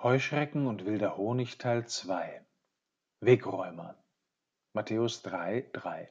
Heuschrecken 0.00 0.68
und 0.68 0.86
wilder 0.86 1.16
Honig 1.16 1.58
Teil 1.58 1.84
2 1.84 2.46
Wegräumer 3.18 3.96
Matthäus 4.72 5.22
3, 5.22 5.70
3 5.72 6.08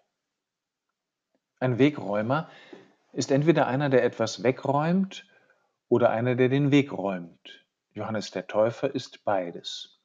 Ein 1.61 1.79
Wegräumer 1.79 2.49
ist 3.13 3.31
entweder 3.31 3.65
einer, 3.67 3.89
der 3.89 4.03
etwas 4.03 4.43
wegräumt 4.43 5.25
oder 5.87 6.09
einer, 6.09 6.35
der 6.35 6.49
den 6.49 6.71
Weg 6.71 6.91
räumt. 6.91 7.65
Johannes 7.93 8.31
der 8.31 8.47
Täufer 8.47 8.93
ist 8.93 9.23
beides. 9.23 10.01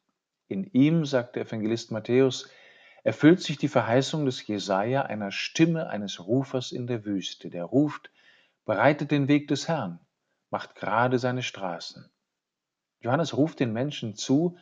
In 0.46 0.62
ihm, 0.70 1.04
sagt 1.04 1.34
der 1.34 1.42
Evangelist 1.42 1.90
Matthäus, 1.90 2.48
erfüllt 3.02 3.40
sich 3.40 3.58
die 3.58 3.66
Verheißung 3.66 4.26
des 4.26 4.46
Jesaja 4.46 5.02
einer 5.02 5.32
Stimme 5.32 5.90
eines 5.90 6.24
Rufers 6.24 6.70
in 6.70 6.86
der 6.86 7.04
Wüste, 7.04 7.50
der 7.50 7.64
ruft: 7.64 8.12
Bereitet 8.64 9.10
den 9.10 9.26
Weg 9.26 9.48
des 9.48 9.66
Herrn, 9.66 9.98
macht 10.50 10.76
gerade 10.76 11.18
seine 11.18 11.42
Straßen. 11.42 12.12
Johannes 13.02 13.36
ruft 13.36 13.60
den 13.60 13.72
Menschen 13.72 14.14
zu, 14.14 14.56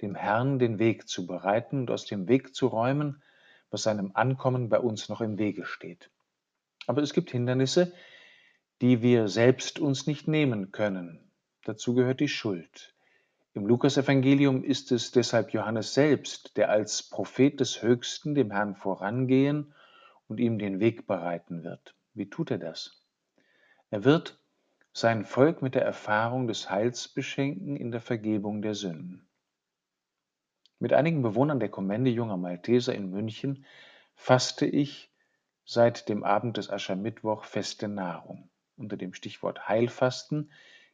dem 0.00 0.14
Herrn 0.14 0.58
den 0.58 0.78
Weg 0.78 1.08
zu 1.08 1.26
bereiten 1.26 1.80
und 1.80 1.90
aus 1.90 2.06
dem 2.06 2.28
Weg 2.28 2.54
zu 2.54 2.68
räumen, 2.68 3.22
was 3.70 3.82
seinem 3.82 4.12
Ankommen 4.14 4.68
bei 4.68 4.78
uns 4.78 5.08
noch 5.08 5.20
im 5.20 5.38
Wege 5.38 5.64
steht. 5.64 6.10
Aber 6.86 7.02
es 7.02 7.12
gibt 7.12 7.30
Hindernisse, 7.30 7.92
die 8.80 9.02
wir 9.02 9.28
selbst 9.28 9.78
uns 9.78 10.06
nicht 10.06 10.26
nehmen 10.26 10.72
können. 10.72 11.30
Dazu 11.64 11.94
gehört 11.94 12.20
die 12.20 12.28
Schuld. 12.28 12.94
Im 13.52 13.66
Lukasevangelium 13.66 14.64
ist 14.64 14.92
es 14.92 15.10
deshalb 15.10 15.52
Johannes 15.52 15.92
selbst, 15.92 16.56
der 16.56 16.70
als 16.70 17.02
Prophet 17.02 17.60
des 17.60 17.82
Höchsten 17.82 18.34
dem 18.34 18.50
Herrn 18.50 18.76
vorangehen 18.76 19.74
und 20.28 20.38
ihm 20.38 20.58
den 20.58 20.80
Weg 20.80 21.06
bereiten 21.06 21.64
wird. 21.64 21.94
Wie 22.14 22.30
tut 22.30 22.50
er 22.50 22.58
das? 22.58 23.04
Er 23.90 24.04
wird 24.04 24.39
sein 24.92 25.24
Volk 25.24 25.62
mit 25.62 25.74
der 25.74 25.84
Erfahrung 25.84 26.48
des 26.48 26.70
Heils 26.70 27.08
beschenken 27.08 27.76
in 27.76 27.90
der 27.90 28.00
Vergebung 28.00 28.62
der 28.62 28.74
Sünden. 28.74 29.28
Mit 30.78 30.92
einigen 30.92 31.22
Bewohnern 31.22 31.60
der 31.60 31.68
Kommende 31.68 32.10
junger 32.10 32.36
Malteser 32.36 32.94
in 32.94 33.10
München 33.10 33.64
fasste 34.14 34.66
ich 34.66 35.12
seit 35.64 36.08
dem 36.08 36.24
Abend 36.24 36.56
des 36.56 36.70
Aschermittwoch 36.70 37.44
feste 37.44 37.86
Nahrung. 37.86 38.50
Unter 38.76 38.96
dem 38.96 39.14
Stichwort 39.14 39.68
Heilfasten 39.68 40.50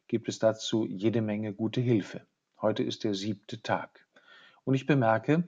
gibt 0.07 0.29
es 0.29 0.39
dazu 0.39 0.85
jede 0.85 1.21
Menge 1.21 1.53
gute 1.53 1.81
Hilfe. 1.81 2.27
Heute 2.61 2.83
ist 2.83 3.03
der 3.03 3.13
siebte 3.13 3.61
Tag. 3.61 4.05
Und 4.65 4.75
ich 4.75 4.85
bemerke, 4.85 5.47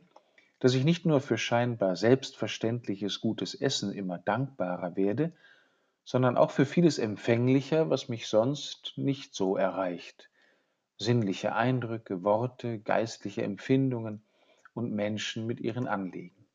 dass 0.60 0.74
ich 0.74 0.84
nicht 0.84 1.06
nur 1.06 1.22
für 1.22 1.38
scheinbar 1.38 1.96
selbstverständliches 1.96 3.22
gutes 3.22 3.54
Essen 3.54 3.94
immer 3.94 4.18
dankbarer 4.18 4.96
werde, 4.96 5.34
sondern 6.10 6.38
auch 6.38 6.50
für 6.50 6.66
vieles 6.66 6.98
empfänglicher, 6.98 7.92
was 7.92 8.10
mich 8.10 8.30
sonst 8.30 8.94
nicht 8.96 9.36
so 9.36 9.58
erreicht. 9.58 10.32
Sinnliche 10.98 11.54
Eindrücke, 11.54 12.24
Worte, 12.24 12.80
geistliche 12.80 13.44
Empfindungen 13.44 14.26
und 14.74 14.92
Menschen 14.92 15.46
mit 15.46 15.60
ihren 15.60 15.88
Anliegen. 15.88 16.48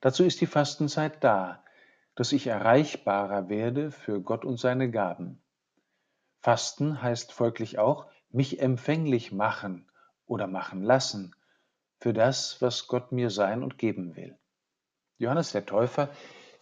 Dazu 0.00 0.22
ist 0.22 0.40
die 0.40 0.46
Fastenzeit 0.46 1.24
da, 1.24 1.64
dass 2.14 2.30
ich 2.30 2.46
erreichbarer 2.46 3.48
werde 3.48 3.90
für 3.90 4.20
Gott 4.20 4.44
und 4.44 4.60
seine 4.60 4.88
Gaben. 4.88 5.42
Fasten 6.38 7.02
heißt 7.02 7.32
folglich 7.32 7.80
auch, 7.80 8.06
mich 8.30 8.60
empfänglich 8.60 9.32
machen 9.32 9.90
oder 10.24 10.46
machen 10.46 10.84
lassen 10.84 11.34
für 11.98 12.12
das, 12.12 12.62
was 12.62 12.86
Gott 12.86 13.10
mir 13.10 13.30
sein 13.30 13.64
und 13.64 13.76
geben 13.76 14.14
will. 14.14 14.38
Johannes 15.16 15.50
der 15.50 15.66
Täufer 15.66 16.10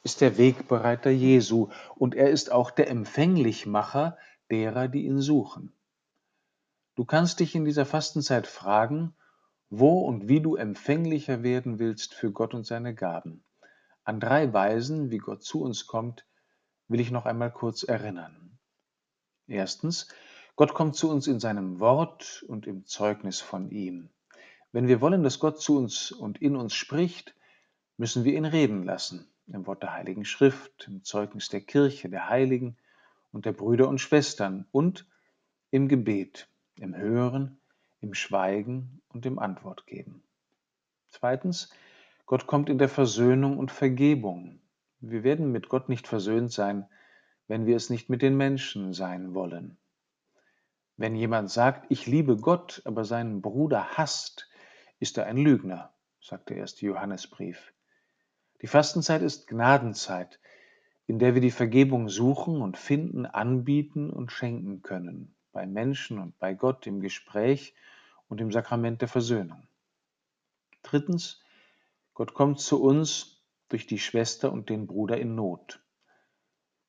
ist 0.07 0.21
der 0.21 0.39
Wegbereiter 0.39 1.11
Jesu 1.11 1.69
und 1.97 2.15
er 2.15 2.31
ist 2.31 2.53
auch 2.53 2.71
der 2.71 2.89
Empfänglichmacher 2.89 4.17
derer, 4.53 4.87
die 4.87 5.05
ihn 5.05 5.21
suchen. 5.21 5.73
Du 6.95 7.05
kannst 7.05 7.41
dich 7.41 7.57
in 7.57 7.65
dieser 7.65 7.85
Fastenzeit 7.85 8.47
fragen, 8.47 9.17
wo 9.69 9.99
und 10.03 10.29
wie 10.29 10.41
du 10.41 10.55
empfänglicher 10.55 11.43
werden 11.43 11.81
willst 11.81 12.15
für 12.15 12.31
Gott 12.31 12.55
und 12.55 12.65
seine 12.65 12.95
Gaben. 12.95 13.43
An 14.05 14.21
drei 14.21 14.53
Weisen, 14.53 15.11
wie 15.11 15.19
Gott 15.19 15.43
zu 15.43 15.61
uns 15.61 15.89
kommt, 15.89 16.25
will 16.87 17.01
ich 17.01 17.11
noch 17.11 17.27
einmal 17.27 17.51
kurz 17.51 17.83
erinnern. 17.83 18.61
Erstens, 19.49 20.07
Gott 20.55 20.73
kommt 20.73 20.95
zu 20.95 21.11
uns 21.11 21.27
in 21.27 21.41
seinem 21.41 21.81
Wort 21.81 22.45
und 22.47 22.69
im 22.69 22.87
Zeugnis 22.87 23.41
von 23.41 23.73
ihm. 23.73 24.11
Wenn 24.71 24.87
wir 24.87 25.01
wollen, 25.01 25.25
dass 25.25 25.41
Gott 25.41 25.61
zu 25.61 25.77
uns 25.77 26.13
und 26.13 26.41
in 26.41 26.55
uns 26.55 26.75
spricht, 26.75 27.35
müssen 27.97 28.23
wir 28.23 28.35
ihn 28.35 28.45
reden 28.45 28.85
lassen 28.85 29.29
im 29.47 29.67
Wort 29.67 29.83
der 29.83 29.93
Heiligen 29.93 30.25
Schrift, 30.25 30.87
im 30.89 31.05
Zeugnis 31.05 31.49
der 31.49 31.61
Kirche, 31.61 32.09
der 32.09 32.29
Heiligen 32.29 32.77
und 33.33 33.47
der 33.47 33.53
Brüder 33.53 33.89
und 33.89 34.01
Schwestern 34.01 34.67
und 34.73 35.07
im 35.71 35.89
Gebet, 35.89 36.49
im 36.77 36.97
Hören, 36.97 37.61
im 38.01 38.15
Schweigen 38.15 39.03
und 39.09 39.27
im 39.27 39.39
Antwort 39.39 39.87
geben. 39.87 40.23
Zweitens, 41.09 41.71
Gott 42.27 42.47
kommt 42.47 42.69
in 42.69 42.79
der 42.79 42.89
Versöhnung 42.89 43.59
und 43.59 43.71
Vergebung. 43.71 44.61
Wir 45.01 45.23
werden 45.23 45.53
mit 45.53 45.69
Gott 45.69 45.89
nicht 45.89 46.09
versöhnt 46.09 46.53
sein, 46.53 46.89
wenn 47.47 47.67
wir 47.67 47.77
es 47.77 47.91
nicht 47.91 48.11
mit 48.11 48.23
den 48.23 48.37
Menschen 48.37 48.93
sein 48.93 49.35
wollen. 49.35 49.79
Wenn 50.97 51.15
jemand 51.15 51.51
sagt, 51.51 51.87
ich 51.91 52.07
liebe 52.07 52.37
Gott, 52.37 52.83
aber 52.85 53.05
seinen 53.05 53.43
Bruder 53.43 53.97
hasst, 53.97 54.49
ist 54.99 55.19
er 55.19 55.27
ein 55.27 55.37
Lügner, 55.37 55.93
sagt 56.21 56.51
der 56.51 56.57
erste 56.57 56.87
Johannesbrief. 56.87 57.73
Die 58.63 58.69
Fastenzeit 58.69 59.21
ist 59.21 59.49
Gnadenzeit, 59.49 60.39
in 61.07 61.19
der 61.19 61.35
wir 61.35 61.43
die 61.43 61.51
Vergebung 61.51 62.09
suchen 62.09 62.63
und 62.63 62.79
finden, 62.79 63.27
anbieten 63.27 64.11
und 64.11 64.33
schenken 64.33 64.83
können, 64.83 65.35
bei 65.53 65.67
Menschen 65.67 66.19
und 66.19 66.39
bei 66.39 66.55
Gott 66.55 66.87
im 66.87 67.01
Gespräch 67.01 67.75
und 68.29 68.41
im 68.41 68.51
Sakrament 68.51 69.03
der 69.03 69.09
Versöhnung. 69.09 69.67
Drittens, 70.83 71.43
Gott 72.15 72.33
kommt 72.33 72.61
zu 72.61 72.83
uns 72.83 73.43
durch 73.69 73.87
die 73.87 73.99
Schwester 73.99 74.51
und 74.53 74.71
den 74.71 74.87
Bruder 74.87 75.19
in 75.19 75.35
Not. 75.35 75.81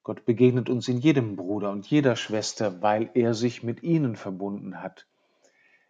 Gott 0.03 0.23
begegnet 0.23 0.69
uns 0.69 0.87
in 0.87 0.99
jedem 0.99 1.35
Bruder 1.35 1.71
und 1.71 1.85
jeder 1.85 2.15
Schwester, 2.15 2.81
weil 2.81 3.09
er 3.13 3.33
sich 3.33 3.61
mit 3.61 3.83
ihnen 3.83 4.15
verbunden 4.15 4.81
hat. 4.81 5.05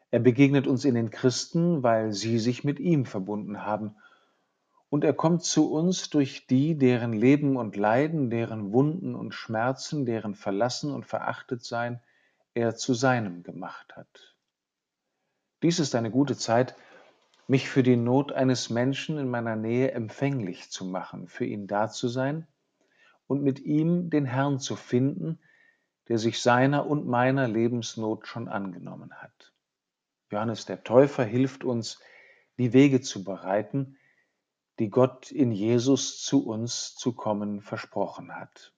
Er 0.09 0.19
begegnet 0.19 0.65
uns 0.65 0.85
in 0.85 0.95
den 0.95 1.11
Christen, 1.11 1.83
weil 1.83 2.13
sie 2.13 2.39
sich 2.39 2.63
mit 2.63 2.79
ihm 2.79 3.05
verbunden 3.05 3.63
haben 3.63 3.95
und 4.89 5.03
er 5.03 5.13
kommt 5.13 5.43
zu 5.43 5.71
uns 5.71 6.09
durch 6.09 6.47
die, 6.47 6.77
deren 6.77 7.13
Leben 7.13 7.57
und 7.57 7.75
Leiden, 7.75 8.29
deren 8.29 8.71
Wunden 8.71 9.15
und 9.15 9.33
Schmerzen, 9.33 10.05
deren 10.05 10.35
Verlassen 10.35 10.93
und 10.93 11.05
Verachtetsein 11.05 12.01
er 12.53 12.75
zu 12.75 12.93
seinem 12.93 13.43
gemacht 13.43 13.95
hat. 13.95 14.35
Dies 15.61 15.79
ist 15.79 15.95
eine 15.95 16.11
gute 16.11 16.37
Zeit, 16.37 16.75
mich 17.47 17.69
für 17.69 17.83
die 17.83 17.95
Not 17.95 18.31
eines 18.31 18.69
Menschen 18.69 19.17
in 19.17 19.29
meiner 19.29 19.55
Nähe 19.55 19.91
empfänglich 19.91 20.69
zu 20.69 20.85
machen, 20.85 21.27
für 21.27 21.45
ihn 21.45 21.67
da 21.67 21.89
zu 21.89 22.07
sein 22.07 22.47
und 23.25 23.43
mit 23.43 23.59
ihm 23.59 24.09
den 24.09 24.25
Herrn 24.25 24.59
zu 24.59 24.75
finden, 24.75 25.39
der 26.07 26.17
sich 26.17 26.41
seiner 26.41 26.87
und 26.87 27.07
meiner 27.07 27.47
Lebensnot 27.47 28.27
schon 28.27 28.47
angenommen 28.47 29.13
hat. 29.15 29.53
Johannes 30.29 30.65
der 30.65 30.83
Täufer 30.83 31.23
hilft 31.23 31.63
uns, 31.63 31.99
die 32.57 32.73
Wege 32.73 33.01
zu 33.01 33.23
bereiten, 33.23 33.97
die 34.79 34.89
Gott 34.89 35.31
in 35.31 35.51
Jesus 35.51 36.23
zu 36.23 36.45
uns 36.45 36.95
zu 36.95 37.13
kommen 37.13 37.61
versprochen 37.61 38.35
hat. 38.35 38.73